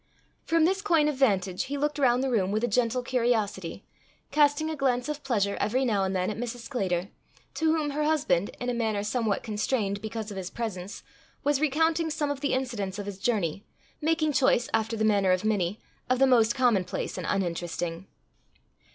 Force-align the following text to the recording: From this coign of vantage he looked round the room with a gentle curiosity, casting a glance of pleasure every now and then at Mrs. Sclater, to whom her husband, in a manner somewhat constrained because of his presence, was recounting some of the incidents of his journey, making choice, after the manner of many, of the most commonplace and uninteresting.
From 0.45 0.65
this 0.65 0.81
coign 0.81 1.07
of 1.07 1.15
vantage 1.15 1.65
he 1.65 1.77
looked 1.77 1.99
round 1.99 2.23
the 2.23 2.31
room 2.31 2.49
with 2.51 2.63
a 2.63 2.67
gentle 2.67 3.03
curiosity, 3.03 3.83
casting 4.31 4.67
a 4.67 4.75
glance 4.75 5.07
of 5.07 5.23
pleasure 5.23 5.55
every 5.59 5.85
now 5.85 6.03
and 6.03 6.15
then 6.15 6.31
at 6.31 6.39
Mrs. 6.39 6.61
Sclater, 6.61 7.09
to 7.53 7.65
whom 7.75 7.91
her 7.91 8.03
husband, 8.05 8.49
in 8.59 8.67
a 8.71 8.73
manner 8.73 9.03
somewhat 9.03 9.43
constrained 9.43 10.01
because 10.01 10.31
of 10.31 10.37
his 10.37 10.49
presence, 10.49 11.03
was 11.43 11.61
recounting 11.61 12.09
some 12.09 12.31
of 12.31 12.39
the 12.41 12.53
incidents 12.53 12.97
of 12.97 13.05
his 13.05 13.19
journey, 13.19 13.63
making 14.01 14.31
choice, 14.33 14.69
after 14.73 14.97
the 14.97 15.05
manner 15.05 15.33
of 15.33 15.45
many, 15.45 15.79
of 16.09 16.17
the 16.17 16.25
most 16.25 16.55
commonplace 16.55 17.15
and 17.15 17.27
uninteresting. 17.29 18.07